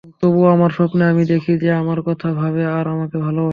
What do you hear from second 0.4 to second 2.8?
আমার স্বপ্নে, আমি দেখি যে আমার কথা ভাবে